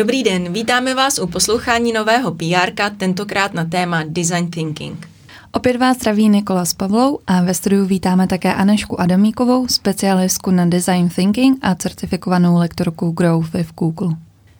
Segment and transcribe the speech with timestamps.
[0.00, 5.08] Dobrý den, vítáme vás u poslouchání nového PR, tentokrát na téma Design Thinking.
[5.52, 10.66] Opět vás zdraví Nikola s Pavlou a ve studiu vítáme také Anešku Adamíkovou, specialistku na
[10.66, 14.16] Design Thinking a certifikovanou lektorku Growth v Google.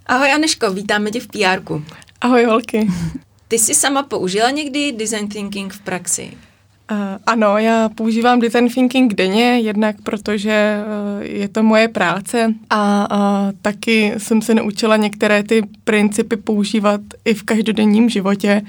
[0.07, 1.81] Ahoj Aneško, vítáme tě v PR.
[2.21, 2.91] Ahoj holky.
[3.49, 6.31] Ty jsi sama použila někdy Design Thinking v praxi?
[6.91, 6.97] Uh,
[7.27, 13.53] ano, já používám design thinking denně, jednak protože uh, je to moje práce a uh,
[13.63, 18.63] taky jsem se naučila některé ty principy používat i v každodenním životě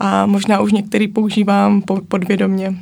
[0.00, 2.74] a možná už některý používám podvědomně.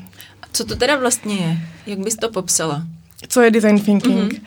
[0.42, 1.58] A co to teda vlastně je?
[1.86, 2.82] Jak bys to popsala?
[3.28, 4.32] Co je design thinking?
[4.32, 4.41] Mm-hmm.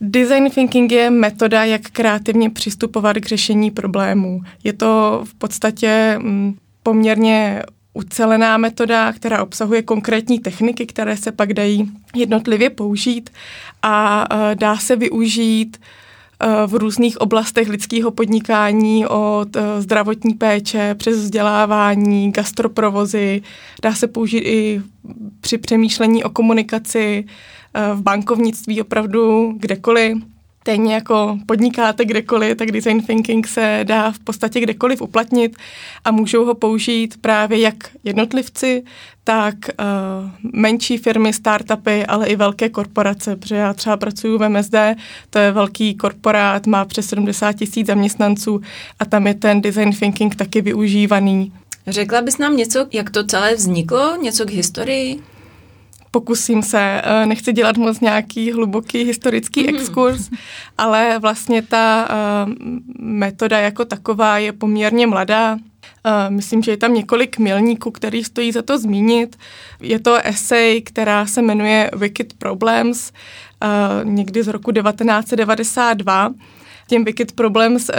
[0.00, 4.40] Design thinking je metoda, jak kreativně přistupovat k řešení problémů.
[4.64, 7.62] Je to v podstatě mm, poměrně
[7.94, 13.30] ucelená metoda, která obsahuje konkrétní techniky, které se pak dají jednotlivě použít
[13.82, 15.80] a dá se využít
[16.66, 19.48] v různých oblastech lidského podnikání, od
[19.78, 23.42] zdravotní péče přes vzdělávání, gastroprovozy.
[23.82, 24.82] Dá se použít i
[25.40, 27.24] při přemýšlení o komunikaci,
[27.94, 30.18] v bankovnictví opravdu kdekoliv.
[30.62, 35.56] Stejně jako podnikáte kdekoliv, tak design thinking se dá v podstatě kdekoliv uplatnit
[36.04, 38.82] a můžou ho použít právě jak jednotlivci,
[39.24, 44.74] tak uh, menší firmy, startupy, ale i velké korporace, protože já třeba pracuji v MSD,
[45.30, 48.60] to je velký korporát, má přes 70 tisíc zaměstnanců
[48.98, 51.52] a tam je ten design thinking taky využívaný.
[51.86, 55.31] Řekla bys nám něco, jak to celé vzniklo, něco k historii?
[56.12, 59.68] Pokusím se, eh, nechci dělat moc nějaký hluboký historický mm.
[59.68, 60.30] exkurs,
[60.78, 62.08] ale vlastně ta
[62.46, 62.52] uh,
[62.98, 65.54] metoda jako taková je poměrně mladá.
[65.54, 65.60] Uh,
[66.28, 69.36] myslím, že je tam několik milníků, který stojí za to zmínit.
[69.80, 73.12] Je to esej, která se jmenuje Wicked Problems,
[74.04, 76.30] někdy z roku 1992
[76.92, 77.94] těm Wicked Problems uh,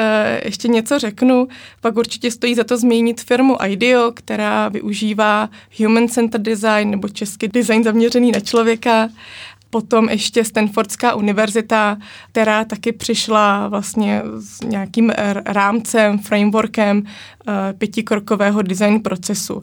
[0.45, 1.47] ještě něco řeknu.
[1.81, 5.49] Pak určitě stojí za to zmínit firmu IDEO, která využívá
[5.79, 9.09] Human Centered Design nebo český design zaměřený na člověka.
[9.69, 11.97] Potom ještě Stanfordská univerzita,
[12.31, 15.11] která taky přišla vlastně s nějakým
[15.45, 19.61] rámcem, frameworkem uh, pětikrokového design procesu.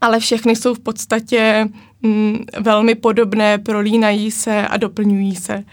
[0.00, 1.68] Ale všechny jsou v podstatě
[2.02, 5.64] mm, velmi podobné, prolínají se a doplňují se.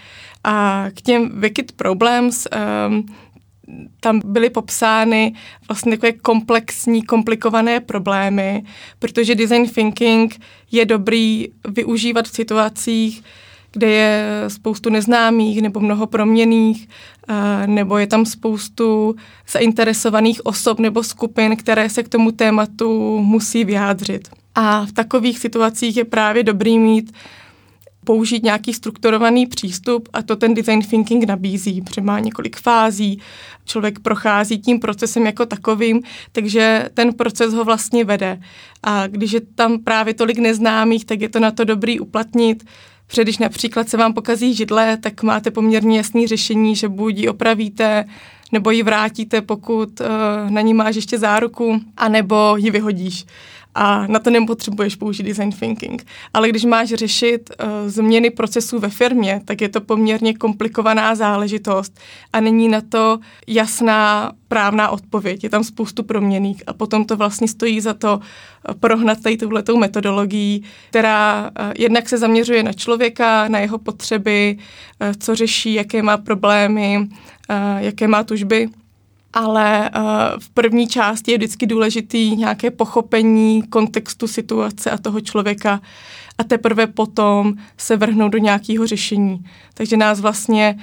[0.49, 2.47] A k těm Wicked Problems
[2.87, 3.05] um,
[3.99, 5.33] tam byly popsány
[5.67, 8.63] vlastně takové komplexní, komplikované problémy,
[8.99, 10.39] protože design thinking
[10.71, 13.23] je dobrý využívat v situacích,
[13.71, 16.89] kde je spoustu neznámých nebo mnoho proměných,
[17.65, 19.15] nebo je tam spoustu
[19.51, 24.27] zainteresovaných osob nebo skupin, které se k tomu tématu musí vyjádřit.
[24.55, 27.13] A v takových situacích je právě dobrý mít
[28.07, 33.21] použít nějaký strukturovaný přístup a to ten design thinking nabízí, protože má několik fází,
[33.65, 36.01] člověk prochází tím procesem jako takovým,
[36.31, 38.39] takže ten proces ho vlastně vede.
[38.83, 42.63] A když je tam právě tolik neznámých, tak je to na to dobrý uplatnit,
[43.07, 47.27] protože když například se vám pokazí židle, tak máte poměrně jasný řešení, že buď ji
[47.27, 48.05] opravíte,
[48.51, 50.07] nebo ji vrátíte, pokud uh,
[50.49, 53.25] na ní máš ještě záruku, anebo ji vyhodíš
[53.77, 56.05] a na to nepotřebuješ použít design thinking.
[56.33, 61.99] Ale když máš řešit uh, změny procesů ve firmě, tak je to poměrně komplikovaná záležitost
[62.33, 65.43] a není na to jasná právná odpověď.
[65.43, 69.77] Je tam spoustu proměných a potom to vlastně stojí za to uh, prohnat tady tuhletou
[69.77, 76.01] metodologií, která uh, jednak se zaměřuje na člověka, na jeho potřeby, uh, co řeší, jaké
[76.01, 78.69] má problémy, uh, jaké má tužby
[79.37, 80.03] ale uh,
[80.39, 85.81] v první části je vždycky důležitý nějaké pochopení kontextu situace a toho člověka
[86.37, 89.45] a teprve potom se vrhnout do nějakého řešení.
[89.73, 90.79] Takže nás vlastně,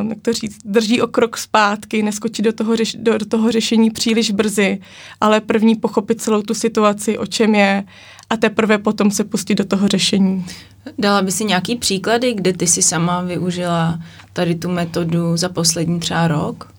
[0.00, 3.52] um, jak to říct, drží o krok zpátky, neskočit do toho, řeš, do, do toho
[3.52, 4.80] řešení příliš brzy,
[5.20, 7.84] ale první pochopit celou tu situaci, o čem je
[8.30, 10.46] a teprve potom se pustit do toho řešení.
[10.98, 13.98] Dala by si nějaký příklady, kde ty si sama využila
[14.32, 16.75] tady tu metodu za poslední třeba rok?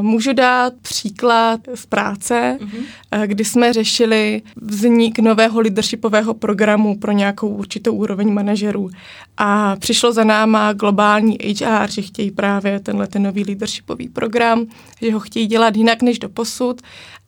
[0.00, 3.26] Můžu dát příklad z práce, mm-hmm.
[3.26, 8.90] kdy jsme řešili vznik nového leadershipového programu pro nějakou určitou úroveň manažerů.
[9.36, 14.66] A přišlo za náma globální HR, že chtějí právě tenhle ten nový leadershipový program,
[15.02, 16.82] že ho chtějí dělat jinak než do posud,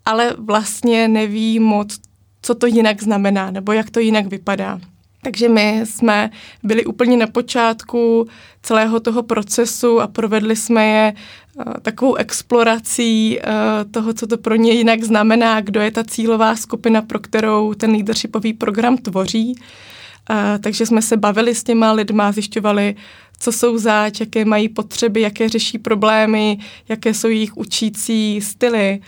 [0.04, 1.98] ale vlastně neví moc,
[2.42, 4.80] co to jinak znamená, nebo jak to jinak vypadá.
[5.22, 6.30] Takže my jsme
[6.62, 8.28] byli úplně na počátku
[8.62, 11.14] celého toho procesu a provedli jsme je
[11.54, 16.56] uh, takovou explorací uh, toho, co to pro ně jinak znamená, kdo je ta cílová
[16.56, 19.54] skupina, pro kterou ten leadershipový program tvoří.
[19.54, 22.96] Uh, takže jsme se bavili s těma lidma, zjišťovali,
[23.38, 26.58] co jsou zač, jaké mají potřeby, jaké řeší problémy,
[26.88, 29.00] jaké jsou jejich učící styly,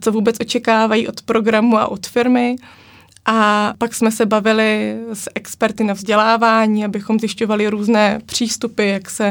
[0.00, 2.56] co vůbec očekávají od programu a od firmy.
[3.26, 9.26] A pak jsme se bavili s experty na vzdělávání, abychom zjišťovali různé přístupy, jak se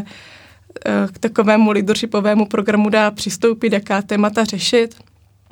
[0.86, 4.96] eh, k takovému leadershipovému programu dá přistoupit, jaká témata řešit.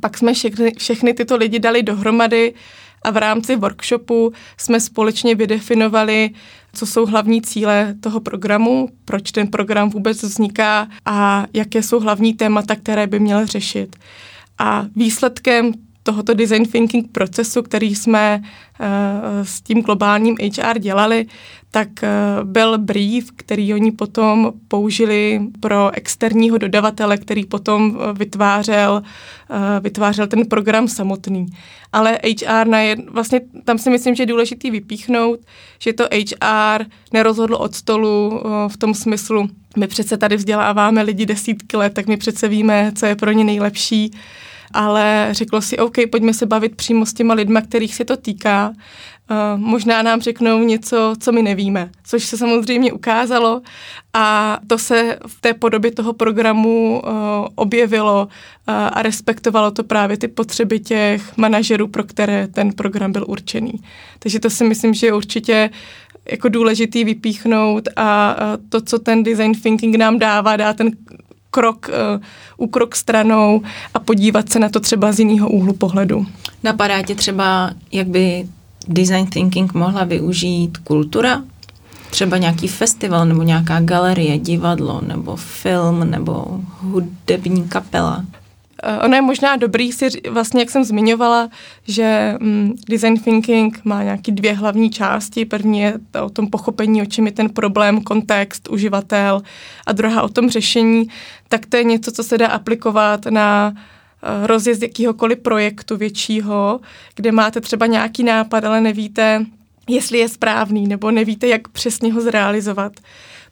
[0.02, 2.54] Pak jsme všechny, všechny tyto lidi dali dohromady
[3.02, 6.30] a v rámci workshopu jsme společně vydefinovali,
[6.74, 12.34] co jsou hlavní cíle toho programu, proč ten program vůbec vzniká a jaké jsou hlavní
[12.34, 13.96] témata, které by měl řešit.
[14.58, 18.86] A výsledkem tohoto design thinking procesu, který jsme uh,
[19.44, 21.26] s tím globálním HR dělali,
[21.72, 29.04] tak uh, byl brief, který oni potom použili pro externího dodavatele, který potom uh, vytvářel,
[29.82, 31.46] vytvářel ten program samotný.
[31.94, 35.40] Ale HR na jed, vlastně tam si myslím, že je důležitý vypíchnout,
[35.80, 41.78] že to HR nerozhodlo od stolu v tom smyslu, my přece tady vzděláváme lidi desítky
[41.78, 44.12] let, tak my přece víme, co je pro ně nejlepší
[44.74, 48.74] ale řeklo si, OK, pojďme se bavit přímo s těma lidma, kterých se to týká.
[49.32, 53.62] Uh, možná nám řeknou něco, co my nevíme, což se samozřejmě ukázalo
[54.14, 57.12] a to se v té podobě toho programu uh,
[57.56, 63.26] objevilo uh, a respektovalo to právě ty potřeby těch manažerů, pro které ten program byl
[63.28, 63.74] určený.
[64.20, 65.70] Takže to si myslím, že je určitě
[66.32, 68.36] jako důležitý vypíchnout a
[68.70, 70.92] to, co ten design thinking nám dává, dá ten
[71.52, 72.22] krok, uh,
[72.58, 73.62] ukrok stranou
[73.94, 76.26] a podívat se na to třeba z jiného úhlu pohledu.
[76.64, 78.48] Napadá tě třeba, jak by
[78.88, 81.42] design thinking mohla využít kultura?
[82.10, 86.46] Třeba nějaký festival nebo nějaká galerie, divadlo nebo film nebo
[86.82, 88.26] hudební kapela?
[88.84, 91.50] Uh, ono je možná dobrý si, vlastně jak jsem zmiňovala,
[91.88, 95.46] že um, design thinking má nějaký dvě hlavní části.
[95.46, 99.42] První je to o tom pochopení, o čem je ten problém, kontext, uživatel
[99.86, 101.08] a druhá o tom řešení.
[101.50, 106.80] Tak to je něco, co se dá aplikovat na uh, rozjezd jakýhokoliv projektu většího,
[107.16, 109.46] kde máte třeba nějaký nápad, ale nevíte,
[109.88, 112.92] jestli je správný, nebo nevíte, jak přesně ho zrealizovat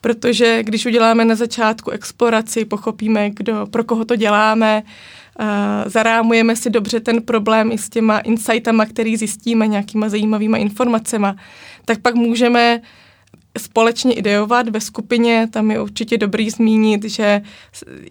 [0.08, 4.84] protože když uděláme na začátku exploraci, pochopíme, kdo, pro koho to děláme,
[5.40, 5.46] uh,
[5.86, 11.28] zarámujeme si dobře ten problém i s těma insightama, který zjistíme, nějakýma zajímavýma informacemi,
[11.86, 12.82] tak pak můžeme
[13.58, 17.42] společně ideovat ve skupině, tam je určitě dobrý zmínit, že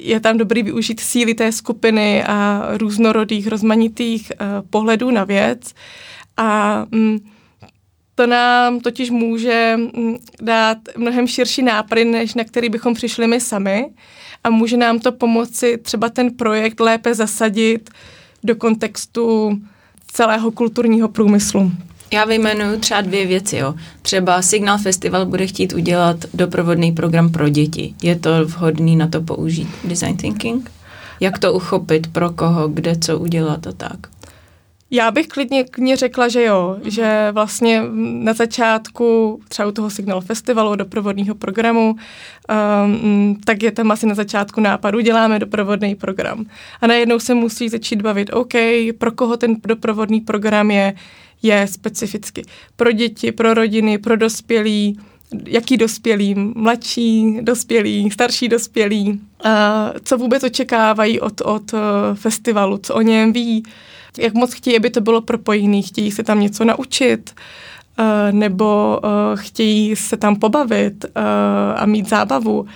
[0.01, 5.73] je tam dobrý využít síly té skupiny a různorodých, rozmanitých uh, pohledů na věc.
[6.37, 7.19] A mm,
[8.17, 13.41] to nám totiž může mm, dát mnohem širší nápady, než na který bychom přišli my
[13.41, 13.87] sami
[14.45, 17.91] a může nám to pomoci třeba ten projekt lépe zasadit
[18.45, 19.59] do kontextu
[20.13, 21.73] celého kulturního průmyslu.
[22.13, 23.57] Já vyjmenuju třeba dvě věci.
[23.57, 23.75] Jo.
[24.03, 27.95] Třeba Signal Festival bude chtít udělat doprovodný program pro děti.
[28.03, 30.71] Je to vhodný na to použít design thinking?
[31.21, 34.16] Jak to uchopit, pro koho, kde co udělat a tak?
[34.91, 36.91] Já bych klidně, klidně řekla, že jo, mm.
[36.91, 41.97] že vlastně na začátku třeba u toho Signal Festivalu doprovodného programu,
[42.85, 46.45] um, tak je tam asi na začátku nápadu, děláme doprovodný program.
[46.81, 48.53] A najednou se musí začít bavit, OK,
[48.99, 50.95] pro koho ten doprovodný program je,
[51.43, 52.43] je specificky.
[52.77, 54.99] Pro děti, pro rodiny, pro dospělí,
[55.47, 59.51] jaký dospělí, mladší dospělí, starší dospělí, uh,
[60.05, 61.81] co vůbec očekávají od, od uh,
[62.15, 63.63] festivalu, co o něm ví,
[64.19, 67.35] jak moc chtějí, aby to bylo propojené, chtějí se tam něco naučit,
[67.99, 71.23] uh, nebo uh, chtějí se tam pobavit uh,
[71.77, 72.67] a mít zábavu,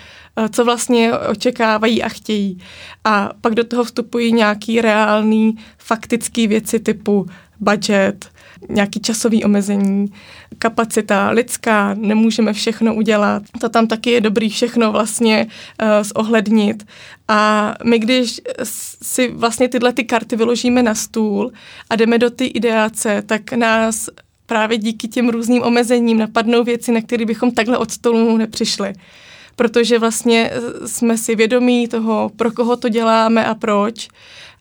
[0.50, 2.58] co vlastně očekávají a chtějí.
[3.04, 7.26] A pak do toho vstupují nějaký reální faktický věci typu
[7.60, 8.29] budget,
[8.68, 10.12] nějaký časový omezení,
[10.58, 13.42] kapacita lidská, nemůžeme všechno udělat.
[13.60, 15.46] To tam taky je dobrý všechno vlastně
[15.82, 16.86] uh, zohlednit.
[17.28, 18.40] A my, když
[19.02, 21.52] si vlastně tyhle ty karty vyložíme na stůl
[21.90, 24.08] a jdeme do ty ideace, tak nás
[24.46, 28.94] právě díky těm různým omezením napadnou věci, na které bychom takhle od stolu nepřišli
[29.56, 30.50] protože vlastně
[30.86, 34.08] jsme si vědomí toho, pro koho to děláme a proč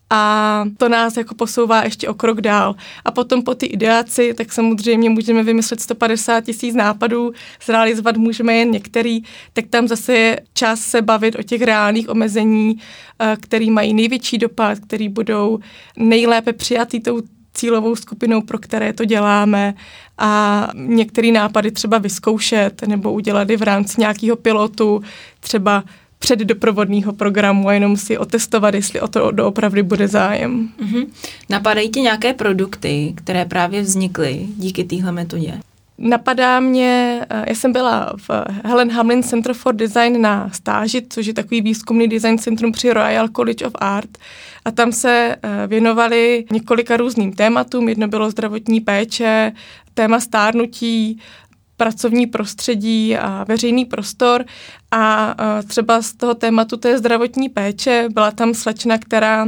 [0.10, 2.75] a to nás jako posouvá ještě o krok dál.
[3.06, 7.32] A potom po ty ideaci, tak samozřejmě můžeme vymyslet 150 tisíc nápadů,
[7.66, 9.22] zrealizovat můžeme jen některý,
[9.54, 12.78] tak tam zase je čas se bavit o těch reálných omezení,
[13.20, 15.60] eh, který mají největší dopad, který budou
[15.98, 17.22] nejlépe přijatý tou
[17.54, 19.74] cílovou skupinou, pro které to děláme
[20.18, 25.01] a některé nápady třeba vyzkoušet nebo udělat i v rámci nějakého pilotu,
[25.39, 25.84] třeba
[26.20, 30.70] před doprovodného programu a jenom si otestovat, jestli o to doopravdy bude zájem.
[30.84, 31.08] Mm-hmm.
[31.50, 35.60] Napadají ti nějaké produkty, které právě vznikly díky téhle metodě?
[36.00, 38.30] napadá mě, eh, já jsem byla v
[38.66, 43.28] Helen Hamlin Center for Design na stáži, což je takový výzkumný design centrum při Royal
[43.28, 44.18] College of Art
[44.66, 47.90] a tam se eh, věnovali několika různým tématům.
[47.90, 49.52] Jedno bylo zdravotní péče,
[49.94, 51.20] téma stárnutí,
[51.80, 54.46] pracovní prostředí a veřejný prostor.
[54.92, 55.36] A
[55.68, 59.48] třeba z toho tématu té zdravotní péče byla tam slečna, která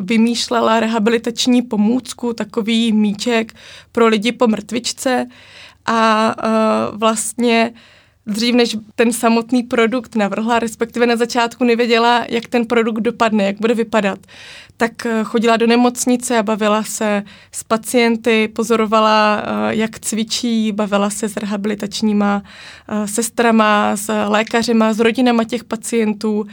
[0.00, 3.54] vymýšlela rehabilitační pomůcku, takový míček
[3.92, 5.26] pro lidi po mrtvičce.
[5.86, 6.34] A
[6.92, 7.72] vlastně
[8.28, 13.60] dřív, než ten samotný produkt navrhla, respektive na začátku nevěděla, jak ten produkt dopadne, jak
[13.60, 14.18] bude vypadat,
[14.76, 21.10] tak eh, chodila do nemocnice a bavila se s pacienty, pozorovala, eh, jak cvičí, bavila
[21.10, 22.42] se s rehabilitačníma
[22.88, 26.46] eh, sestrama, s lékařima, s rodinama těch pacientů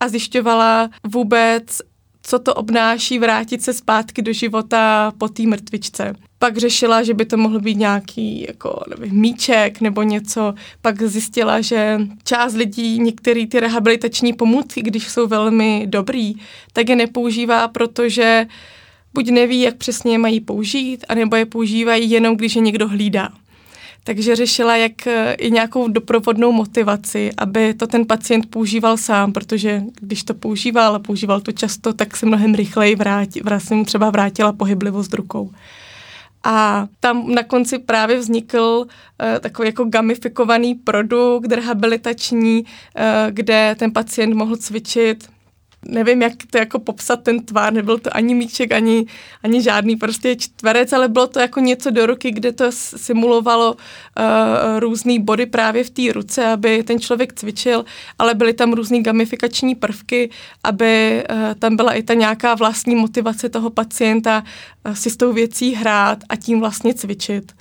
[0.00, 1.82] a zjišťovala vůbec,
[2.22, 6.14] co to obnáší vrátit se zpátky do života po té mrtvičce.
[6.38, 10.54] Pak řešila, že by to mohl být nějaký jako, nevím, míček nebo něco.
[10.82, 16.34] Pak zjistila, že část lidí některé ty rehabilitační pomůcky, když jsou velmi dobrý,
[16.72, 18.46] tak je nepoužívá, protože
[19.14, 23.28] buď neví, jak přesně je mají použít, anebo je používají jenom, když je někdo hlídá
[24.04, 29.82] takže řešila jak eh, i nějakou doprovodnou motivaci, aby to ten pacient používal sám, protože
[30.00, 34.10] když to používal a používal to často, tak se mnohem rychleji vrátí, vlastně mu třeba
[34.10, 35.50] vrátila pohyblivost rukou.
[36.44, 42.66] A tam na konci právě vznikl uh, takový jako gamifikovaný produkt rehabilitační, uh,
[43.30, 45.28] kde ten pacient mohl cvičit
[45.86, 49.06] nevím, jak to jako popsat ten tvár, nebyl to ani míček, ani,
[49.42, 54.78] ani žádný prostě čtverec, ale bylo to jako něco do ruky, kde to simulovalo uh,
[54.78, 57.84] různý body právě v té ruce, aby ten člověk cvičil,
[58.18, 60.30] ale byly tam různý gamifikační prvky,
[60.64, 64.44] aby uh, tam byla i ta nějaká vlastní motivace toho pacienta
[64.86, 67.52] uh, si s tou věcí hrát a tím vlastně cvičit.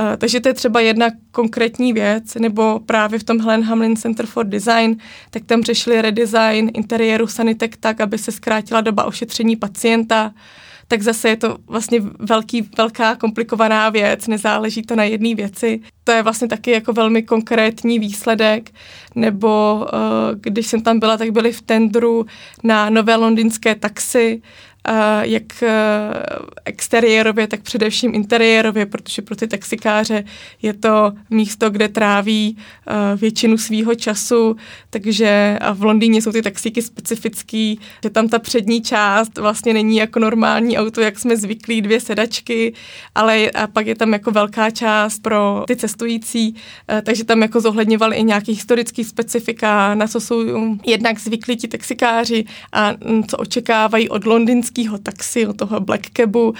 [0.00, 4.26] Uh, takže to je třeba jedna konkrétní věc, nebo právě v tom Helen Hamlin Center
[4.26, 4.96] for Design,
[5.30, 10.32] tak tam řešili redesign interiéru sanitek tak, aby se zkrátila doba ošetření pacienta,
[10.88, 15.80] tak zase je to vlastně velký, velká komplikovaná věc, nezáleží to na jedné věci.
[16.04, 18.70] To je vlastně taky jako velmi konkrétní výsledek,
[19.14, 19.88] nebo uh,
[20.40, 22.26] když jsem tam byla, tak byli v tendru
[22.64, 24.42] na nové londýnské taxi,
[25.22, 25.68] jak eh,
[26.64, 30.24] exteriérově, tak především interiérově, protože pro ty taxikáře
[30.62, 34.56] je to místo, kde tráví eh, většinu svýho času,
[34.90, 39.96] takže a v Londýně jsou ty taxíky specifický, že tam ta přední část vlastně není
[39.96, 42.74] jako normální auto, jak jsme zvyklí, dvě sedačky,
[43.14, 46.54] ale a pak je tam jako velká část pro ty cestující,
[46.88, 50.40] eh, takže tam jako zohledňovali i nějaký historický specifika, na co jsou
[50.86, 56.10] jednak zvyklí ti taxikáři a mm, co očekávají od londýnských londýnského taxi, od toho Black
[56.16, 56.54] Cabu, uh,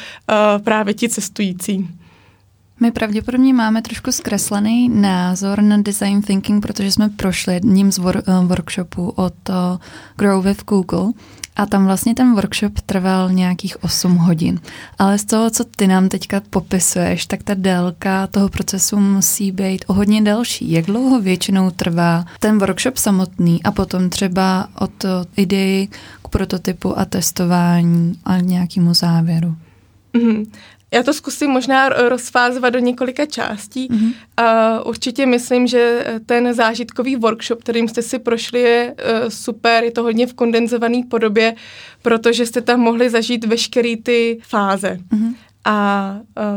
[0.64, 1.88] právě ti cestující.
[2.80, 8.22] My pravděpodobně máme trošku zkreslený názor na design thinking, protože jsme prošli jedním z wor-
[8.28, 9.54] uh, workshopů od uh,
[10.16, 11.12] Grow with Google
[11.60, 14.60] a tam vlastně ten workshop trval nějakých 8 hodin.
[14.98, 19.84] Ale z toho, co ty nám teďka popisuješ, tak ta délka toho procesu musí být
[19.86, 20.70] o hodně delší.
[20.70, 25.04] Jak dlouho většinou trvá ten workshop samotný a potom třeba od
[25.36, 25.88] idei
[26.30, 29.56] prototypu a testování a nějakému závěru.
[30.14, 30.46] Mm-hmm.
[30.92, 33.88] Já to zkusím možná rozfázovat do několika částí.
[33.88, 34.12] Mm-hmm.
[34.40, 39.90] Uh, určitě myslím, že ten zážitkový workshop, kterým jste si prošli, je uh, super, je
[39.90, 41.54] to hodně v kondenzované podobě,
[42.02, 44.98] protože jste tam mohli zažít veškeré ty fáze.
[45.12, 45.34] Mm-hmm.
[45.64, 46.16] A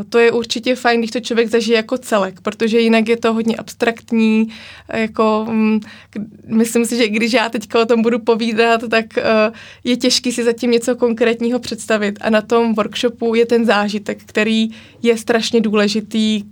[0.09, 3.55] to je určitě fajn, když to člověk zažije jako celek, protože jinak je to hodně
[3.55, 4.49] abstraktní.
[4.93, 5.79] Jako, mm,
[6.47, 9.05] myslím si, že když já teďka o tom budu povídat, tak
[9.83, 12.19] je těžký si zatím něco konkrétního představit.
[12.21, 14.69] A na tom workshopu je ten zážitek, který
[15.01, 16.43] je strašně důležitý,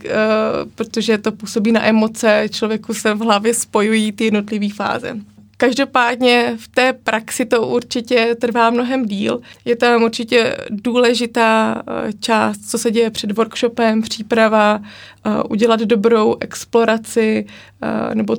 [0.75, 5.17] protože to působí na emoce, člověku se v hlavě spojují ty jednotlivé fáze.
[5.61, 9.41] Každopádně v té praxi to určitě trvá mnohem díl.
[9.65, 16.35] Je tam určitě důležitá eh, část, co se děje před workshopem, příprava, eh, udělat dobrou
[16.39, 17.45] exploraci
[17.81, 18.37] eh, nebo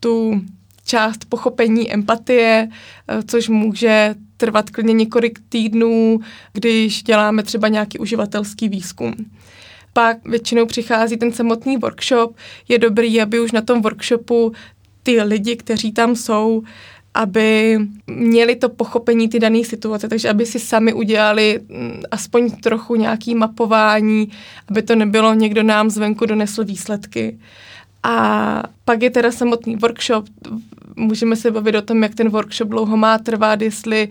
[0.00, 0.42] tu
[0.86, 2.68] část pochopení empatie,
[3.26, 6.20] což může trvat klidně několik týdnů,
[6.52, 9.14] když děláme třeba nějaký uživatelský výzkum
[9.92, 12.36] pak většinou přichází ten samotný workshop.
[12.68, 14.52] Je dobrý, aby už na tom workshopu
[15.04, 16.62] ty lidi, kteří tam jsou,
[17.14, 22.94] aby měli to pochopení ty dané situace, takže aby si sami udělali mm, aspoň trochu
[22.94, 24.28] nějaký mapování,
[24.68, 27.38] aby to nebylo někdo nám zvenku donesl výsledky.
[28.02, 30.24] A pak je teda samotný workshop,
[30.96, 34.08] můžeme se bavit o tom, jak ten workshop dlouho má trvat, jestli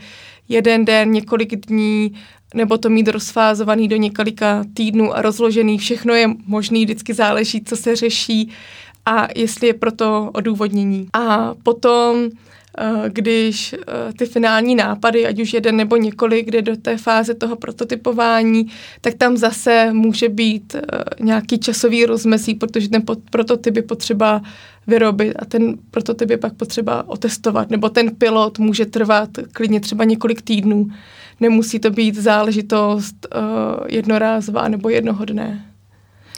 [0.50, 2.14] jeden den, několik dní,
[2.54, 5.78] nebo to mít rozfázovaný do několika týdnů a rozložený.
[5.78, 8.52] Všechno je možný, vždycky záleží, co se řeší
[9.06, 11.08] a jestli je proto odůvodnění.
[11.14, 12.30] A potom
[12.78, 17.34] Eh, když eh, ty finální nápady, ať už jeden nebo několik, kde do té fáze
[17.34, 18.68] toho prototypování,
[19.02, 20.82] tak tam zase může být eh,
[21.20, 24.42] nějaký časový rozmezí, protože ten prototyp je potřeba
[24.88, 30.04] vyrobit a ten prototyp je pak potřeba otestovat, nebo ten pilot může trvat klidně třeba
[30.04, 30.88] několik týdnů.
[31.40, 33.28] Nemusí to být záležitost
[33.88, 35.73] jednorázová nebo jednoho dne.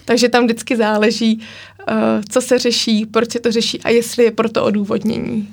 [0.06, 1.40] Takže tam vždycky záleží,
[1.90, 1.96] uh,
[2.30, 5.48] co se řeší, proč se to řeší a jestli je pro to odůvodnění.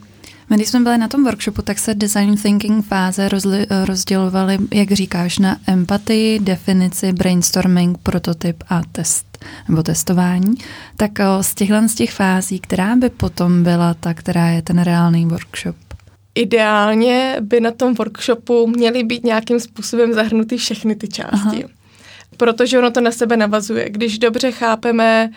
[0.50, 4.92] My, když jsme byli na tom workshopu, tak se design thinking fáze rozli, rozdělovaly, jak
[4.92, 10.54] říkáš, na empatii, definici, brainstorming, prototyp a test nebo testování.
[10.96, 15.26] Tak z těchhle z těch fází, která by potom byla ta, která je ten reálný
[15.26, 15.76] workshop?
[16.34, 21.64] Ideálně by na tom workshopu měly být nějakým způsobem zahrnuty všechny ty části.
[21.64, 21.81] Aha.
[22.42, 23.90] Protože ono to na sebe navazuje.
[23.90, 25.30] Když dobře chápeme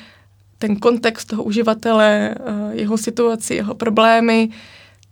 [0.57, 2.35] ten kontext toho uživatele,
[2.71, 4.49] jeho situaci, jeho problémy,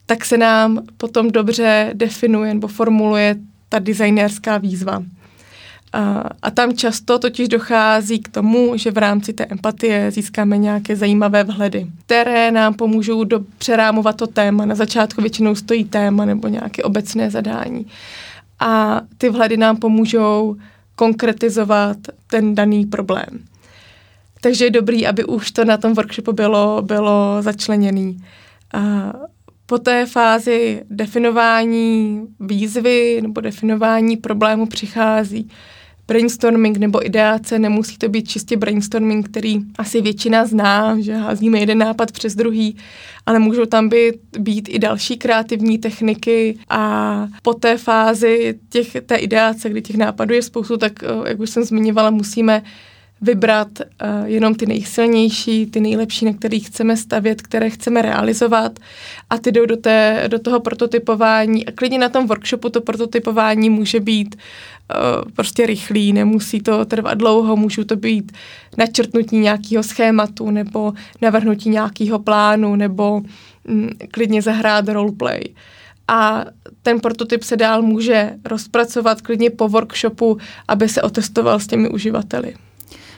[0.05, 3.35] tak se nám potom dobře definuje nebo formuluje
[3.69, 5.03] ta designérská výzva.
[5.93, 10.95] A, a tam často totiž dochází k tomu, že v rámci té empatie získáme nějaké
[10.95, 14.65] zajímavé vhledy, které nám pomůžou do, přerámovat to téma.
[14.65, 17.85] Na začátku většinou stojí téma nebo nějaké obecné zadání.
[18.59, 20.55] A ty vhledy nám pomůžou
[20.95, 21.97] konkretizovat
[22.27, 23.45] ten daný problém.
[24.41, 28.13] Takže je dobrý, aby už to na tom workshopu bylo, bylo začleněné.
[29.65, 35.49] Po té fázi definování výzvy nebo definování problému přichází
[36.07, 37.59] brainstorming nebo ideace.
[37.59, 42.77] Nemusí to být čistě brainstorming, který asi většina zná, že házíme jeden nápad přes druhý,
[43.25, 49.15] ale můžou tam být, být i další kreativní techniky a po té fázi těch, té
[49.15, 52.63] ideace, kdy těch nápadů je spoustu, tak eh, jak už jsem zmiňovala, musíme
[53.23, 58.79] vybrat uh, jenom ty nejsilnější, ty nejlepší, na kterých chceme stavět, které chceme realizovat
[59.29, 63.69] a ty jdou do, té, do toho prototypování a klidně na tom workshopu to prototypování
[63.69, 68.31] může být uh, prostě rychlý, nemusí to trvat dlouho, můžou to být
[68.77, 73.21] načrtnutí nějakého schématu nebo navrhnutí nějakého plánu nebo
[73.67, 75.43] mm, klidně zahrát roleplay
[76.07, 76.45] a
[76.81, 82.55] ten prototyp se dál může rozpracovat klidně po workshopu, aby se otestoval s těmi uživateli.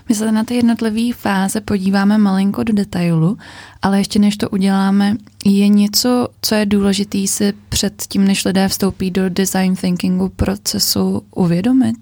[0.09, 3.37] My se na ty jednotlivé fáze podíváme malinko do detailu,
[3.81, 5.15] ale ještě než to uděláme,
[5.45, 11.21] je něco, co je důležité si před tím, než lidé vstoupí do design thinkingu procesu
[11.35, 11.95] uvědomit?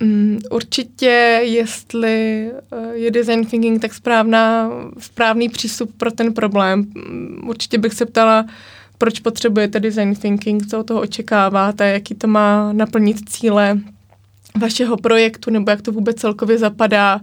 [0.00, 6.78] Mm, určitě, jestli eh, je design thinking tak správná, správný přístup pro ten problém.
[6.78, 8.46] Mm, určitě bych se ptala,
[8.98, 13.78] proč potřebujete design thinking, co od toho očekáváte, jaký to má naplnit cíle,
[14.58, 17.20] vašeho projektu, nebo jak to vůbec celkově zapadá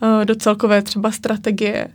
[0.00, 1.88] uh, do celkové třeba strategie.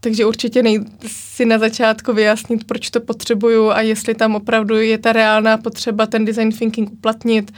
[0.00, 4.98] Takže určitě nej- si na začátku vyjasnit, proč to potřebuju a jestli tam opravdu je
[4.98, 7.52] ta reálná potřeba ten design thinking uplatnit,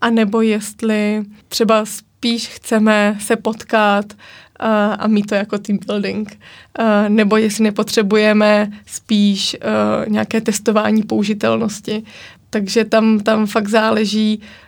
[0.00, 6.38] anebo jestli třeba spíš chceme se potkat uh, a mít to jako team building,
[6.78, 12.02] uh, nebo jestli nepotřebujeme spíš uh, nějaké testování použitelnosti.
[12.50, 14.67] Takže tam, tam fakt záleží, Eh,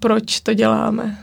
[0.00, 1.18] proč to děláme.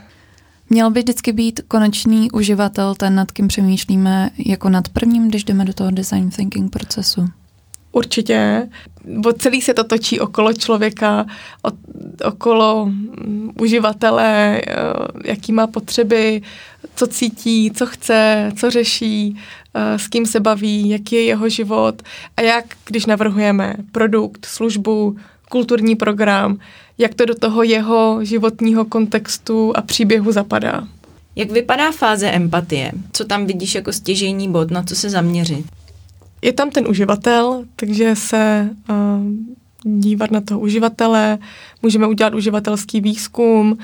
[0.70, 5.64] Měl by vždycky být konečný uživatel ten, nad kým přemýšlíme, jako nad prvním, když jdeme
[5.64, 7.28] do toho design thinking procesu?
[7.92, 8.68] Určitě.
[9.04, 11.26] Bo celý se to točí okolo člověka,
[12.24, 14.74] okolo mm, uživatele, eh,
[15.24, 16.42] jaký má potřeby,
[16.94, 19.36] co cítí, co chce, co řeší,
[19.74, 22.02] eh, s kým se baví, jaký je jeho život
[22.36, 25.16] a jak, když navrhujeme produkt, službu,
[25.50, 26.58] kulturní program,
[26.98, 30.88] jak to do toho jeho životního kontextu a příběhu zapadá.
[31.36, 32.92] Jak vypadá fáze empatie?
[33.12, 35.66] Co tam vidíš jako stěžení bod, na co se zaměřit?
[36.42, 38.96] Je tam ten uživatel, takže se uh,
[39.82, 41.38] dívat na toho uživatele,
[41.82, 43.78] můžeme udělat uživatelský výzkum,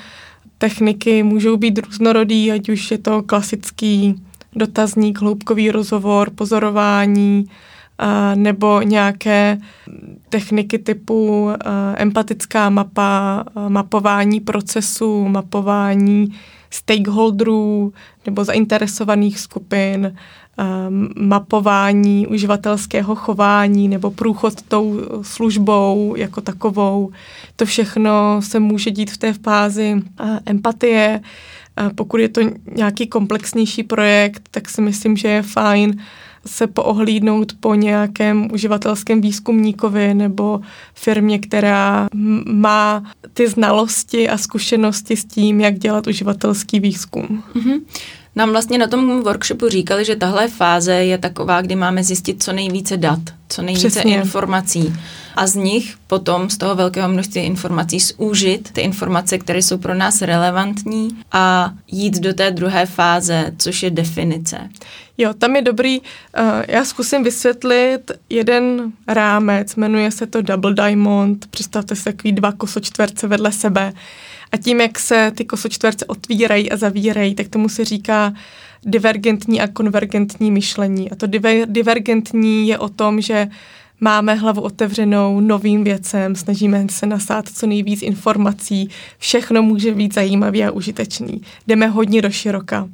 [0.59, 4.15] techniky můžou být různorodý, ať už je to klasický
[4.57, 7.47] dotazník, hloubkový rozhovor, pozorování,
[8.35, 9.59] nebo nějaké
[10.29, 11.51] techniky typu
[11.97, 16.35] empatická mapa, mapování procesů, mapování
[16.71, 17.93] stakeholderů
[18.27, 20.15] nebo zainteresovaných skupin,
[21.17, 27.11] mapování uživatelského chování nebo průchod tou službou jako takovou.
[27.57, 30.03] To všechno se může dít v té fázi
[30.47, 31.21] empatie.
[31.95, 32.41] Pokud je to
[32.77, 36.01] nějaký komplexnější projekt, tak si myslím, že je fajn
[36.47, 40.61] se poohlídnout po nějakém uživatelském výzkumníkovi nebo
[40.95, 42.09] firmě, která
[42.45, 47.43] má ty znalosti a zkušenosti s tím, jak dělat uživatelský výzkum.
[47.55, 47.81] Mm-hmm.
[48.37, 52.53] Nám vlastně na tom workshopu říkali, že tahle fáze je taková, kdy máme zjistit co
[52.53, 53.21] nejvíce dat,
[53.53, 54.15] co nejvíce Přesně.
[54.15, 54.95] informací
[55.37, 59.95] a z nich potom z toho velkého množství informací zúžit ty informace, které jsou pro
[59.95, 64.69] nás relevantní a jít do té druhé fáze, což je definice.
[65.19, 66.07] Jo, tam je dobrý, uh,
[66.69, 73.29] já zkusím vysvětlit jeden rámec, jmenuje se to Double Diamond, představte si takový dva kosočtverce
[73.29, 73.93] vedle sebe
[74.53, 78.33] a tím, jak se ty kosočtverce otvírají a zavírají, tak tomu se říká
[78.85, 81.11] divergentní a konvergentní myšlení.
[81.11, 83.49] A to diver, divergentní je o tom, že
[84.01, 90.65] máme hlavu otevřenou novým věcem, snažíme se nasát co nejvíc informací, všechno může být zajímavý
[90.65, 91.43] a užitečný.
[91.67, 92.89] Jdeme hodně do široka.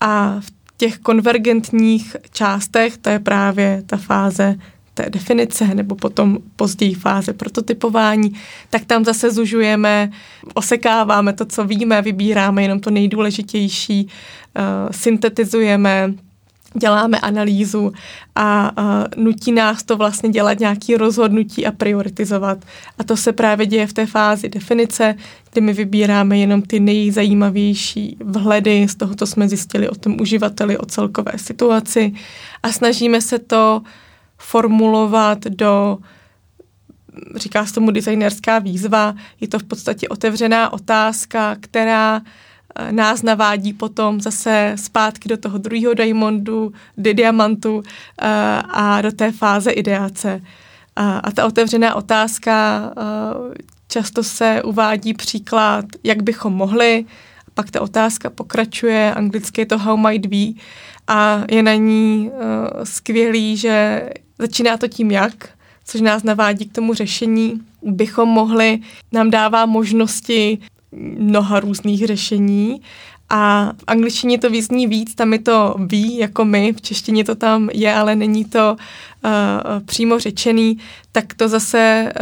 [0.00, 4.54] A v těch konvergentních částech, to je právě ta fáze
[4.96, 8.32] té definice nebo potom později fáze prototypování,
[8.70, 10.10] tak tam zase zužujeme,
[10.54, 16.14] osekáváme to, co víme, vybíráme jenom to nejdůležitější, uh, syntetizujeme,
[16.80, 17.92] děláme analýzu
[18.34, 22.58] a uh, nutí nás to vlastně dělat nějaké rozhodnutí a prioritizovat.
[22.98, 25.14] A to se právě děje v té fázi definice,
[25.52, 30.78] kdy my vybíráme jenom ty nejzajímavější vhledy z toho, co jsme zjistili o tom uživateli,
[30.78, 32.12] o celkové situaci
[32.62, 33.82] a snažíme se to
[34.38, 35.98] formulovat do
[37.36, 42.22] říká se tomu designerská výzva, je to v podstatě otevřená otázka, která
[42.78, 47.82] Eh, nás navádí potom zase zpátky do toho druhého diamondu, do diamantu
[48.22, 48.28] eh,
[48.70, 50.42] a do té fáze ideace.
[50.98, 53.54] A ta otevřená otázka, eh,
[53.88, 57.04] často se uvádí příklad, jak bychom mohli,
[57.54, 60.62] pak ta otázka pokračuje, anglicky je to how might we
[61.06, 62.30] a je na ní
[62.84, 65.48] skvělý, že začíná to tím jak,
[65.84, 68.78] což nás navádí k tomu řešení, bychom mohli,
[69.12, 70.58] nám dává možnosti
[71.18, 72.80] mnoha různých řešení
[73.30, 77.34] a v angličtině to vyzní víc, tam je to ví, jako my, v češtině to
[77.34, 78.76] tam je, ale není to
[79.24, 79.30] uh,
[79.86, 80.78] přímo řečený,
[81.12, 82.12] tak to zase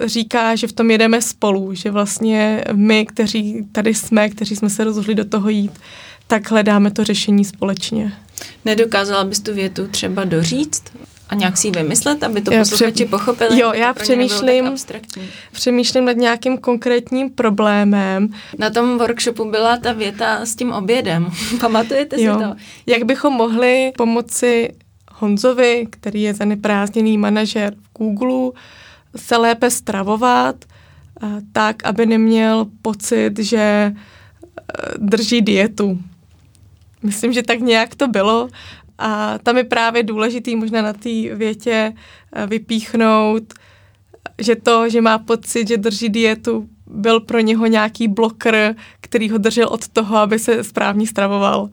[0.00, 4.70] uh, říká, že v tom jedeme spolu, že vlastně my, kteří tady jsme, kteří jsme
[4.70, 5.72] se rozhodli do toho jít,
[6.26, 8.12] tak hledáme to řešení společně.
[8.64, 10.92] Nedokázala bys tu větu třeba doříct?
[11.28, 13.60] A nějak si ji vymyslet, aby to posluchači pře- pochopili?
[13.60, 14.74] Jo, já přemýšlím,
[15.52, 18.28] přemýšlím nad nějakým konkrétním problémem.
[18.58, 21.30] Na tom workshopu byla ta věta s tím obědem.
[21.60, 22.34] Pamatujete jo.
[22.34, 22.54] si to?
[22.86, 24.74] Jak bychom mohli pomoci
[25.12, 28.50] Honzovi, který je zaneprázdněný manažer v Google,
[29.16, 30.56] se lépe stravovat
[31.22, 33.94] eh, tak, aby neměl pocit, že eh,
[34.98, 35.98] drží dietu.
[37.02, 38.48] Myslím, že tak nějak to bylo
[38.98, 41.92] a tam je právě důležitý možná na té větě
[42.32, 43.54] eh, vypíchnout,
[44.38, 49.38] že to, že má pocit, že drží dietu, byl pro něho nějaký blokr, který ho
[49.38, 51.68] držel od toho, aby se správně stravoval.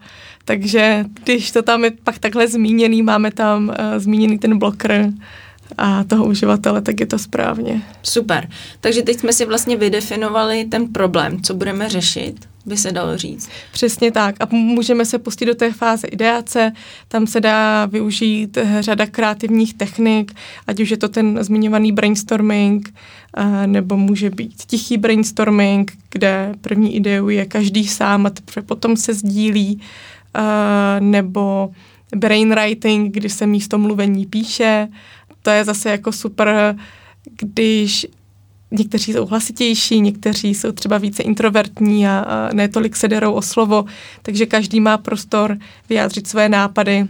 [0.46, 5.12] Takže když to tam je pak takhle zmíněný, máme tam uh, zmíněný ten blokr,
[5.78, 7.82] a toho uživatele, tak je to správně.
[8.04, 8.50] Super.
[8.82, 12.36] Takže teď jsme si vlastně vydefinovali ten problém, co budeme řešit,
[12.66, 13.50] by se dalo říct.
[13.72, 14.36] Přesně tak.
[14.40, 16.72] A můžeme se pustit do té fáze ideace.
[17.08, 20.36] Tam se dá využít řada kreativních technik,
[20.68, 22.94] ať už je to ten zmiňovaný brainstorming,
[23.66, 28.32] nebo může být tichý brainstorming, kde první ideu je každý sám a
[28.66, 29.82] potom se sdílí,
[31.00, 31.72] nebo
[32.16, 34.88] brainwriting, kdy se místo mluvení píše,
[35.42, 36.76] to je zase jako super,
[37.40, 38.08] když
[38.72, 43.42] někteří jsou hlasitější, někteří jsou třeba více introvertní a, a ne tolik se derou o
[43.42, 43.86] slovo,
[44.22, 45.58] takže každý má prostor
[45.90, 47.08] vyjádřit své nápady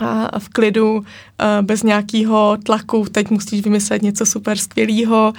[0.00, 1.04] a v klidu,
[1.62, 5.32] bez nějakého tlaku, teď musíš vymyslet něco super skvělého,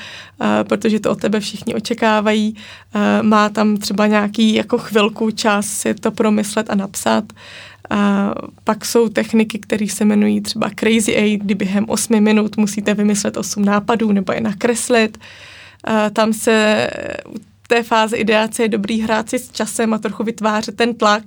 [0.63, 2.55] protože to od tebe všichni očekávají.
[3.21, 7.23] Má tam třeba nějaký jako chvilku čas si to promyslet a napsat.
[7.89, 8.32] A
[8.63, 13.38] pak jsou techniky, které se jmenují třeba Crazy Eight, kdy během 8 minut musíte vymyslet
[13.38, 15.17] 8 nápadů nebo je nakreslit.
[15.84, 16.89] A tam se
[17.30, 17.36] u
[17.67, 21.23] té fáze ideace je dobrý hrát si s časem a trochu vytvářet ten tlak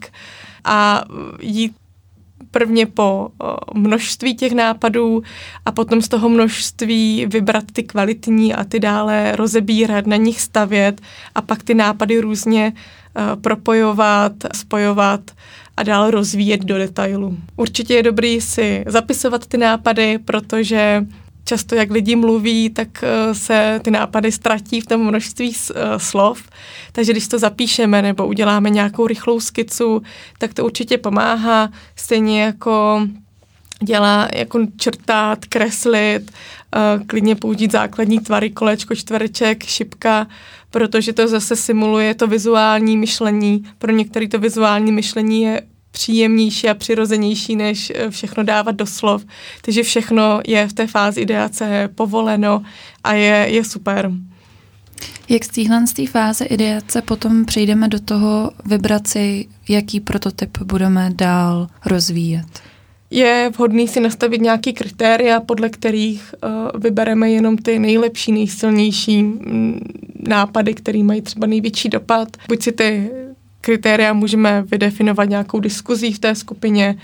[0.64, 1.04] a
[1.40, 1.72] jít
[2.50, 3.28] prvně po
[3.74, 5.22] množství těch nápadů
[5.66, 11.00] a potom z toho množství vybrat ty kvalitní a ty dále rozebírat, na nich stavět
[11.34, 12.72] a pak ty nápady různě
[13.40, 15.20] propojovat, spojovat
[15.76, 17.36] a dál rozvíjet do detailu.
[17.56, 21.06] Určitě je dobrý si zapisovat ty nápady, protože
[21.44, 26.42] často, jak lidi mluví, tak eh, se ty nápady ztratí v tom množství eh, slov.
[26.92, 30.02] Takže když to zapíšeme nebo uděláme nějakou rychlou skicu,
[30.38, 31.70] tak to určitě pomáhá.
[31.96, 33.06] Stejně jako
[33.82, 36.30] dělá jako črtat, kreslit,
[36.76, 40.26] uh, klidně použít základní tvary, kolečko, čtvereček, šipka,
[40.72, 43.64] protože to zase simuluje to vizuální myšlení.
[43.78, 49.24] Pro některé to vizuální myšlení je příjemnější a přirozenější, než eh, všechno dávat do slov.
[49.64, 52.62] Takže všechno je v té fázi ideace povoleno
[53.04, 54.10] a je, je super.
[55.28, 60.58] Jak z téhle z té fáze ideace potom přejdeme do toho vybrat si, jaký prototyp
[60.58, 62.71] budeme dál rozvíjet?
[63.12, 69.80] Je vhodný si nastavit nějaký kritéria, podle kterých uh, vybereme jenom ty nejlepší, nejsilnější mm,
[70.28, 72.28] nápady, které mají třeba největší dopad.
[72.48, 73.10] Buď si ty
[73.60, 76.96] kritéria můžeme vydefinovat nějakou diskuzí v té skupině,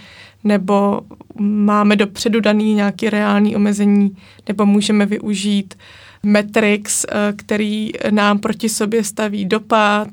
[0.44, 1.00] nebo
[1.40, 4.16] máme dopředu daný nějaký reální omezení,
[4.48, 5.74] nebo můžeme využít
[6.22, 10.08] metrix, eh, který nám proti sobě staví dopad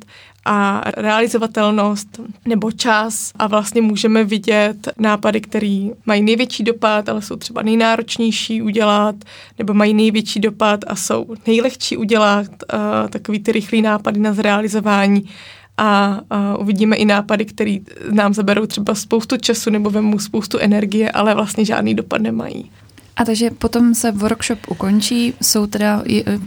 [0.45, 7.35] a realizovatelnost nebo čas a vlastně můžeme vidět nápady, které mají největší dopad, ale jsou
[7.35, 9.15] třeba nejnáročnější udělat,
[9.57, 15.29] nebo mají největší dopad a jsou nejlehčí udělat, uh, takový ty rychlý nápady na zrealizování
[15.77, 17.77] a, a uvidíme i nápady, které
[18.11, 22.71] nám zaberou třeba spoustu času nebo vemu spoustu energie, ale vlastně žádný dopad nemají.
[23.15, 26.03] A takže potom se workshop ukončí, jsou teda,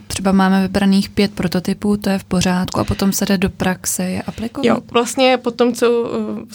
[0.07, 4.05] třeba máme vybraných pět prototypů, to je v pořádku a potom se jde do praxe
[4.05, 4.67] je aplikovat?
[4.67, 6.09] Jo, vlastně potom, co uh,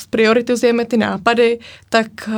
[0.09, 2.33] prioritizujeme ty nápady, tak uh,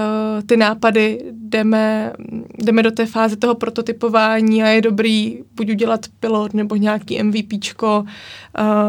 [0.45, 2.13] ty nápady jdeme,
[2.57, 8.05] jdeme do té fáze toho prototypování a je dobrý buď udělat pilot nebo nějaký MVPčko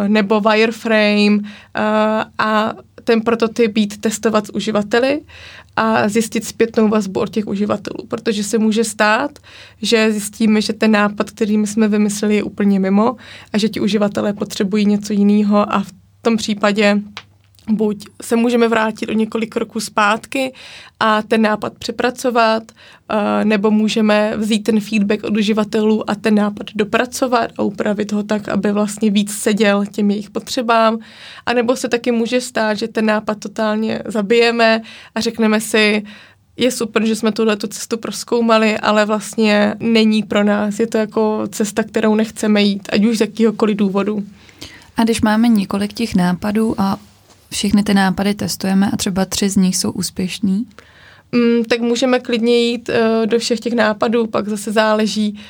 [0.08, 1.38] nebo wireframe
[2.38, 2.74] a
[3.06, 5.20] ten prototyp být testovat s uživateli
[5.76, 9.38] a zjistit zpětnou vazbu od těch uživatelů, protože se může stát,
[9.82, 13.16] že zjistíme, že ten nápad, který my jsme vymysleli, je úplně mimo
[13.52, 15.92] a že ti uživatelé potřebují něco jiného a v
[16.22, 17.00] tom případě
[17.70, 20.52] buď se můžeme vrátit o několik kroků zpátky
[21.00, 22.62] a ten nápad přepracovat,
[23.10, 28.22] eh, nebo můžeme vzít ten feedback od uživatelů a ten nápad dopracovat a upravit ho
[28.22, 30.98] tak, aby vlastně víc seděl těm jejich potřebám.
[31.46, 34.82] A nebo se taky může stát, že ten nápad totálně zabijeme
[35.14, 36.02] a řekneme si,
[36.56, 40.80] je super, že jsme tuhle tu cestu proskoumali, ale vlastně není pro nás.
[40.80, 44.24] Je to jako cesta, kterou nechceme jít, ať už z jakýhokoliv důvodu.
[44.96, 46.96] A když máme několik těch nápadů a
[47.50, 50.66] všechny ty nápady testujeme a třeba tři z nich jsou úspěšní?
[51.32, 55.40] Mm, tak můžeme klidně jít uh, do všech těch nápadů, pak zase záleží,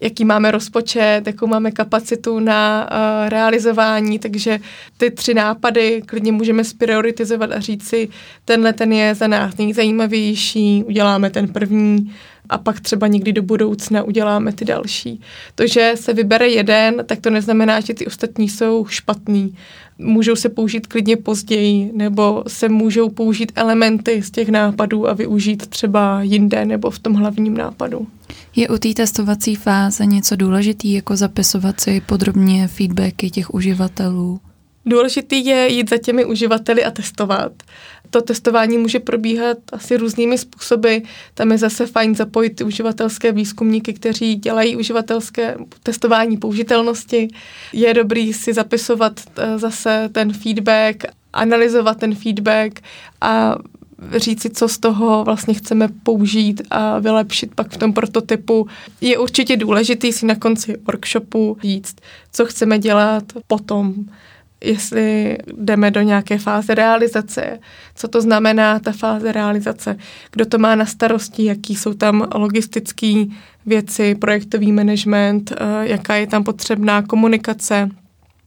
[0.00, 4.58] jaký máme rozpočet, jakou máme kapacitu na uh, realizování, takže
[4.96, 8.08] ty tři nápady klidně můžeme sprioritizovat a říct si,
[8.44, 12.12] tenhle ten je za nás nejzajímavější, uděláme ten první
[12.48, 15.20] a pak třeba někdy do budoucna uděláme ty další.
[15.54, 19.54] To, že se vybere jeden, tak to neznamená, že ty ostatní jsou špatný
[19.98, 25.66] můžou se použít klidně později, nebo se můžou použít elementy z těch nápadů a využít
[25.66, 28.06] třeba jinde nebo v tom hlavním nápadu.
[28.56, 34.40] Je u té testovací fáze něco důležitý, jako zapisovat si podrobně feedbacky těch uživatelů?
[34.86, 37.52] Důležitý je jít za těmi uživateli a testovat.
[38.10, 40.96] To testování může probíhat asi různými způsoby.
[41.34, 47.28] Tam je zase fajn zapojit ty uživatelské výzkumníky, kteří dělají uživatelské testování použitelnosti.
[47.72, 52.80] Je dobrý si zapisovat eh, zase ten feedback, analyzovat ten feedback
[53.20, 53.56] a
[54.16, 58.66] říct si, co z toho vlastně chceme použít a vylepšit pak v tom prototypu.
[59.00, 61.96] Je určitě důležitý si na konci workshopu říct,
[62.32, 63.94] co chceme dělat potom
[64.64, 67.58] jestli jdeme do nějaké fáze realizace,
[67.94, 69.96] co to znamená ta fáze realizace,
[70.32, 73.24] kdo to má na starosti, jaký jsou tam logistické
[73.66, 77.88] věci, projektový management, eh, jaká je tam potřebná komunikace.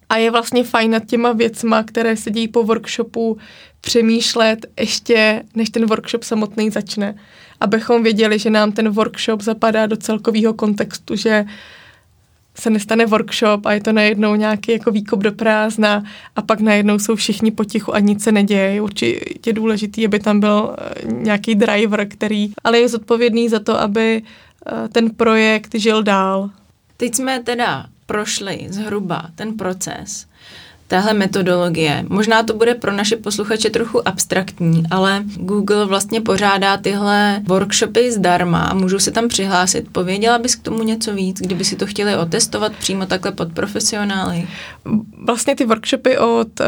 [0.10, 3.38] A je vlastně fajn nad těma věcma, které se dějí po workshopu,
[3.82, 7.16] přemýšlet ještě, než ten workshop samotný začne.
[7.60, 11.46] Abychom věděli, že nám ten workshop zapadá do celkového kontextu, že
[12.62, 16.04] se nestane workshop a je to najednou nějaký jako výkop do prázdna
[16.36, 18.74] a pak najednou jsou všichni potichu a nic se neděje.
[18.74, 23.80] Je určitě důležitý, aby tam byl eh, nějaký driver, který ale je zodpovědný za to,
[23.80, 24.22] aby
[24.66, 26.50] eh, ten projekt žil dál.
[26.98, 30.26] Teď jsme teda prošli zhruba ten proces
[30.92, 32.06] téhle metodologie.
[32.10, 38.60] Možná to bude pro naše posluchače trochu abstraktní, ale Google vlastně pořádá tyhle workshopy zdarma
[38.60, 39.86] a můžou se tam přihlásit.
[39.92, 44.48] Pověděla bys k tomu něco víc, kdyby si to chtěli otestovat přímo takhle pod profesionály?
[45.26, 46.66] Vlastně ty workshopy od uh,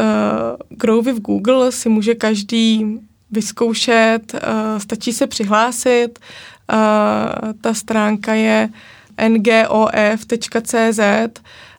[0.68, 2.98] Grow with Google si může každý
[3.30, 4.40] vyzkoušet, uh,
[4.78, 6.18] stačí se přihlásit.
[6.72, 8.68] Uh, ta stránka je
[9.28, 11.00] ngof.cz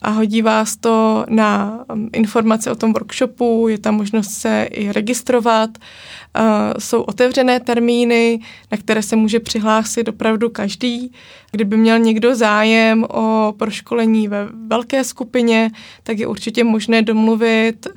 [0.01, 4.91] a hodí vás to na um, informace o tom workshopu, je tam možnost se i
[4.91, 5.69] registrovat.
[5.77, 6.43] Uh,
[6.79, 8.39] jsou otevřené termíny,
[8.71, 11.11] na které se může přihlásit opravdu každý.
[11.51, 15.71] Kdyby měl někdo zájem o proškolení ve velké skupině,
[16.03, 17.87] tak je určitě možné domluvit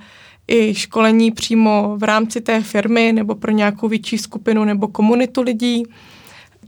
[0.48, 5.85] i školení přímo v rámci té firmy nebo pro nějakou větší skupinu nebo komunitu lidí.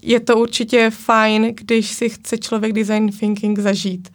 [0.03, 4.09] Je to určitě fajn, když si chce člověk design thinking zažít.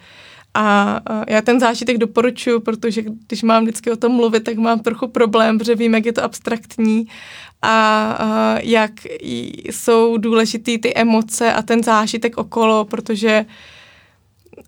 [0.57, 5.07] A já ten zážitek doporučuji, protože když mám vždycky o tom mluvit, tak mám trochu
[5.07, 7.07] problém, protože vím, jak je to abstraktní
[7.61, 8.17] a
[8.61, 8.91] jak
[9.65, 13.45] jsou důležitý ty emoce a ten zážitek okolo, protože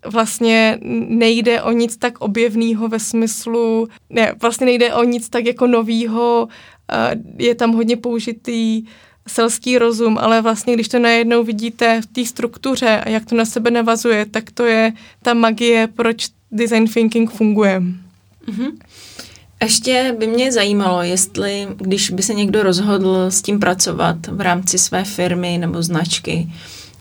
[0.06, 5.67] vlastně nejde o nic tak objevného ve smyslu, ne, vlastně nejde o nic tak jako
[5.67, 6.47] novýho,
[7.38, 8.84] je tam hodně použitý
[9.28, 13.46] selský rozum, ale vlastně když to najednou vidíte v té struktuře a jak to na
[13.46, 17.80] sebe navazuje, tak to je ta magie, proč design thinking funguje.
[17.80, 18.72] Mm-hmm.
[19.63, 24.78] Ještě by mě zajímalo, jestli, když by se někdo rozhodl s tím pracovat v rámci
[24.78, 26.48] své firmy nebo značky,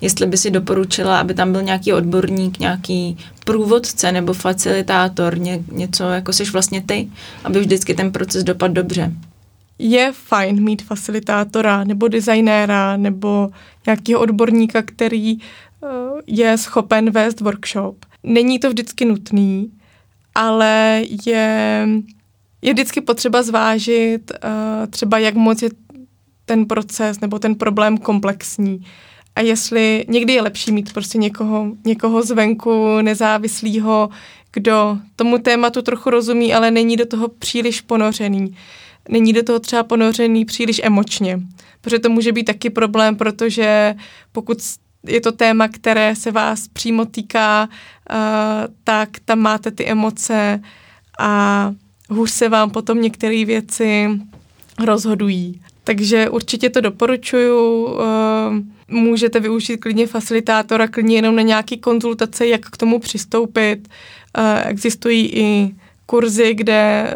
[0.00, 6.04] jestli by si doporučila, aby tam byl nějaký odborník, nějaký průvodce nebo facilitátor, ně, něco
[6.04, 7.08] jako jsi vlastně ty,
[7.44, 9.12] aby vždycky ten proces dopadl dobře
[9.78, 13.50] je fajn mít facilitátora nebo designéra nebo
[13.86, 15.40] nějakého odborníka, který uh,
[16.26, 17.96] je schopen vést workshop.
[18.22, 19.72] Není to vždycky nutný,
[20.34, 21.88] ale je,
[22.62, 25.68] je vždycky potřeba zvážit uh, třeba, jak moc je
[26.44, 28.86] ten proces nebo ten problém komplexní.
[29.36, 34.10] A jestli někdy je lepší mít prostě někoho, někoho zvenku, nezávislého,
[34.52, 38.56] kdo tomu tématu trochu rozumí, ale není do toho příliš ponořený
[39.08, 41.40] není do toho třeba ponořený příliš emočně.
[41.80, 43.94] Protože to může být taky problém, protože
[44.32, 44.58] pokud
[45.06, 48.16] je to téma, které se vás přímo týká, uh,
[48.84, 50.60] tak tam máte ty emoce
[51.18, 51.72] a
[52.10, 54.08] hůř se vám potom některé věci
[54.84, 55.60] rozhodují.
[55.84, 57.84] Takže určitě to doporučuju.
[57.84, 58.00] Uh,
[58.88, 63.88] můžete využít klidně facilitátora, klidně jenom na nějaký konzultace, jak k tomu přistoupit.
[64.38, 65.74] Uh, existují i
[66.06, 67.10] kurzy, kde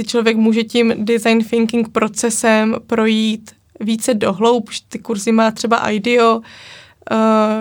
[0.00, 4.70] si člověk může tím design thinking procesem projít více dohloub.
[4.88, 7.16] Ty kurzy má třeba IDEO, eh,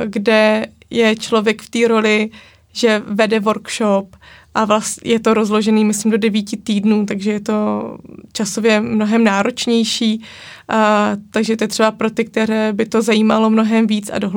[0.06, 2.30] kde je člověk v té roli,
[2.74, 4.16] že vede workshop
[4.56, 7.98] a vlastně je to rozložený, myslím, do devíti týdnů, takže je to
[8.34, 10.24] časově mnohem náročnější,
[10.68, 14.30] a, takže to je třeba pro ty, které by to zajímalo mnohem víc a do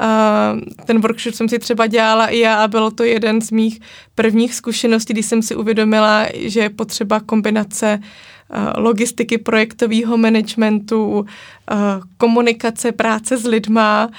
[0.00, 3.80] Uh, ten workshop jsem si třeba dělala i já a bylo to jeden z mých
[4.14, 8.00] prvních zkušeností, kdy jsem si uvědomila, že je potřeba kombinace
[8.76, 11.26] logistiky, projektového managementu,
[12.16, 14.10] komunikace, práce s lidma.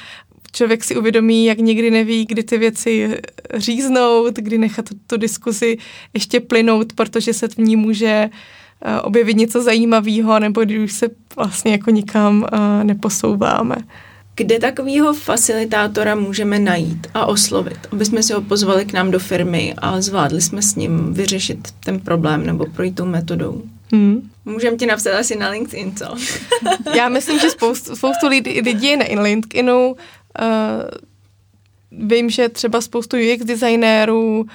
[0.52, 3.18] Člověk si uvědomí, jak někdy neví, kdy ty věci
[3.54, 5.78] říznout, kdy nechat tu diskuzi
[6.14, 8.30] ještě plynout, protože se v ní může
[9.04, 12.46] objevit něco zajímavého, nebo když se vlastně jako nikam
[12.84, 13.76] neposouváme.
[14.38, 19.20] Kde takového facilitátora můžeme najít a oslovit, aby jsme si ho pozvali k nám do
[19.20, 23.62] firmy a zvládli jsme s ním vyřešit ten problém nebo projít tou metodou?
[23.92, 24.30] Hmm.
[24.46, 26.16] Můžeme ti napsat asi na LinkedIn, co?
[26.96, 29.88] Já myslím, že spoustu, spoustu lidí, lidí je na LinkedInu.
[29.92, 29.98] Uh,
[32.08, 34.46] vím, že třeba spoustu UX designérů uh,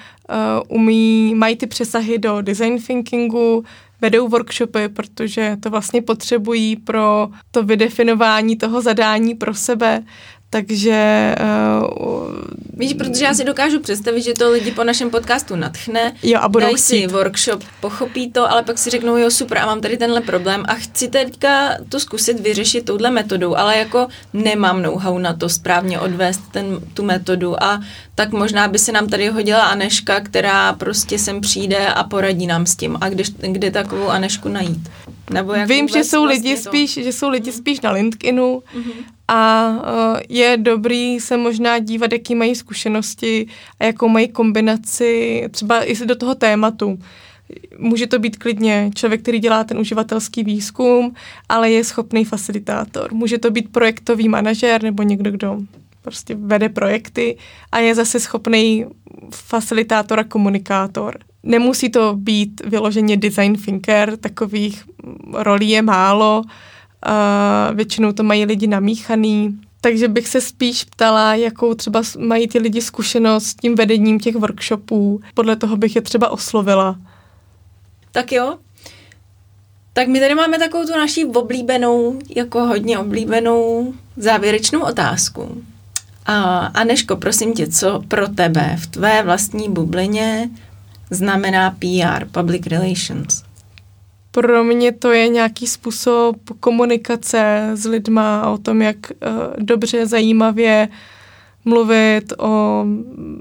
[0.67, 3.63] umí, mají ty přesahy do design thinkingu,
[4.01, 10.03] vedou workshopy, protože to vlastně potřebují pro to vydefinování toho zadání pro sebe,
[10.51, 11.35] takže...
[11.41, 12.41] Uh,
[12.73, 16.49] Víš, protože já si dokážu představit, že to lidi po našem podcastu natchne, jo, a
[16.49, 16.83] budou dají chtít.
[16.83, 20.63] si workshop, pochopí to, ale pak si řeknou, jo super, a mám tady tenhle problém
[20.67, 25.99] a chci teďka to zkusit vyřešit touhle metodou, ale jako nemám know-how na to správně
[25.99, 27.81] odvést ten, tu metodu a
[28.15, 32.65] tak možná by se nám tady hodila Aneška, která prostě sem přijde a poradí nám
[32.65, 32.97] s tím.
[33.01, 34.89] A kde, kde takovou Anešku najít?
[35.33, 36.69] Nebo jak Vím, že jsou, vlastně lidi to?
[36.69, 39.03] spíš, že jsou lidi spíš na LinkedInu mm-hmm.
[39.33, 43.47] A uh, je dobrý se možná dívat, jaký mají zkušenosti
[43.79, 46.99] a jakou mají kombinaci třeba i do toho tématu.
[47.77, 51.15] Může to být klidně člověk, který dělá ten uživatelský výzkum,
[51.49, 53.13] ale je schopný facilitátor.
[53.13, 55.57] Může to být projektový manažer nebo někdo, kdo
[56.01, 57.37] prostě vede projekty
[57.71, 58.85] a je zase schopný
[59.31, 61.17] facilitátor a komunikátor.
[61.43, 64.83] Nemusí to být vyloženě design thinker, takových
[65.33, 66.43] rolí je málo,
[67.03, 72.59] a většinou to mají lidi namíchaný, takže bych se spíš ptala, jakou třeba mají ty
[72.59, 75.21] lidi zkušenost s tím vedením těch workshopů.
[75.33, 76.97] Podle toho bych je třeba oslovila.
[78.11, 78.57] Tak jo.
[79.93, 85.63] Tak my tady máme takovou tu naší oblíbenou, jako hodně oblíbenou závěrečnou otázku.
[86.25, 90.49] A Aneško, prosím tě, co pro tebe v tvé vlastní bublině
[91.09, 93.43] znamená PR, Public Relations?
[94.31, 100.89] Pro mě to je nějaký způsob komunikace s lidma o tom, jak uh, dobře, zajímavě
[101.65, 102.85] mluvit o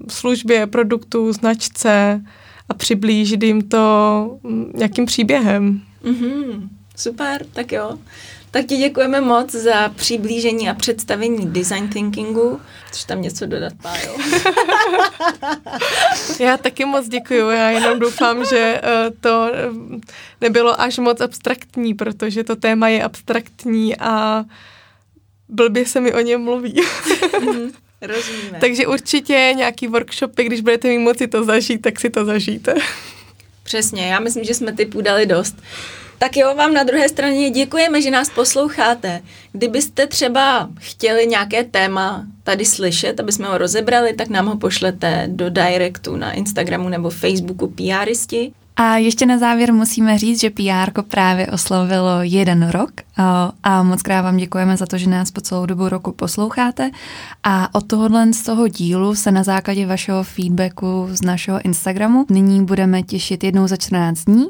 [0.08, 2.24] službě, produktu, značce
[2.68, 4.38] a přiblížit jim to
[4.74, 5.80] nějakým příběhem.
[6.04, 7.98] Mm-hmm, super, tak jo.
[8.50, 12.60] Tak ti děkujeme moc za přiblížení a představení design thinkingu.
[12.86, 14.16] Chceš tam něco dodat, Pájo?
[16.40, 17.50] já taky moc děkuju.
[17.50, 19.52] Já jenom doufám, že eh, to
[20.40, 24.44] nebylo až moc abstraktní, protože to téma je abstraktní a
[25.48, 26.80] blbě se mi o něm mluví.
[27.40, 28.58] Mhm, rozumíme.
[28.60, 32.74] Takže určitě nějaký workshopy, když budete mít moci to zažít, tak si to zažijte.
[33.62, 35.56] Přesně, já myslím, že jsme typů dali dost.
[36.22, 39.22] Tak jo, vám na druhé straně děkujeme, že nás posloucháte.
[39.52, 45.24] Kdybyste třeba chtěli nějaké téma tady slyšet, aby jsme ho rozebrali, tak nám ho pošlete
[45.26, 48.52] do directu na Instagramu nebo Facebooku PRisti.
[48.80, 52.90] A ještě na závěr musíme říct, že PR právě oslavilo jeden rok
[53.62, 56.90] a moc krát vám děkujeme za to, že nás po celou dobu roku posloucháte
[57.44, 62.64] a od tohohle z toho dílu se na základě vašeho feedbacku z našeho Instagramu nyní
[62.64, 64.46] budeme těšit jednou za 14 dní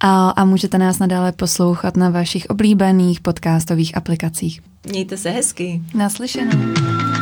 [0.00, 4.60] a, a můžete nás nadále poslouchat na vašich oblíbených podcastových aplikacích.
[4.88, 5.82] Mějte se hezky.
[5.94, 7.13] Naslyšenou.